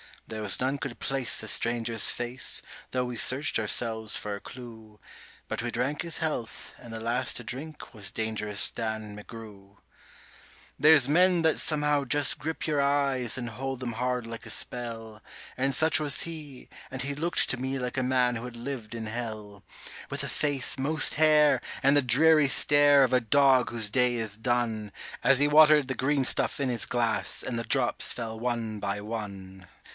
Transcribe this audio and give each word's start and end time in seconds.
There 0.25 0.41
was 0.41 0.61
none 0.61 0.77
could 0.77 0.97
place 0.99 1.39
the 1.39 1.47
stranger's 1.47 2.09
face, 2.09 2.61
though 2.91 3.03
we 3.03 3.17
searched 3.17 3.59
ourselves 3.59 4.15
for 4.15 4.33
a 4.33 4.39
clue; 4.39 4.97
But 5.49 5.61
we 5.61 5.69
drank 5.71 6.01
his 6.01 6.19
health, 6.19 6.73
and 6.79 6.91
the 6.91 7.01
last 7.01 7.35
to 7.37 7.43
drink 7.43 7.93
was 7.93 8.09
Dangerous 8.11 8.71
Dan 8.71 9.15
McGrew. 9.15 9.77
There's 10.79 11.09
men 11.09 11.41
that 11.43 11.59
somehow 11.59 12.05
just 12.05 12.39
grip 12.39 12.65
your 12.65 12.81
eyes, 12.81 13.37
and 13.37 13.49
hold 13.49 13.81
them 13.81 13.91
hard 13.93 14.25
like 14.25 14.45
a 14.45 14.49
spell; 14.49 15.21
And 15.57 15.75
such 15.75 15.99
was 15.99 16.21
he, 16.23 16.69
and 16.89 17.01
he 17.03 17.13
looked 17.13 17.49
to 17.49 17.57
me 17.57 17.77
like 17.77 17.97
a 17.97 18.01
man 18.01 18.37
who 18.37 18.45
had 18.45 18.55
lived 18.55 18.95
in 18.95 19.05
hell; 19.07 19.63
With 20.09 20.23
a 20.23 20.29
face 20.29 20.79
most 20.79 21.15
hair, 21.15 21.61
and 21.83 21.95
the 21.95 22.01
dreary 22.01 22.47
stare 22.47 23.03
of 23.03 23.11
a 23.13 23.19
dog 23.19 23.69
whose 23.69 23.91
day 23.91 24.15
is 24.15 24.37
done, 24.37 24.93
As 25.23 25.39
he 25.39 25.47
watered 25.47 25.89
the 25.89 25.93
green 25.93 26.23
stuff 26.23 26.59
in 26.61 26.69
his 26.69 26.85
glass, 26.87 27.43
and 27.43 27.59
the 27.59 27.63
drops 27.65 28.13
fell 28.13 28.39
one 28.39 28.79
by 28.79 29.01
one. 29.01 29.67